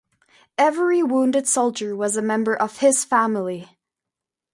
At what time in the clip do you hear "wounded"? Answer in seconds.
1.03-1.47